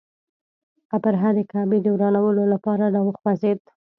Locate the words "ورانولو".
1.95-2.43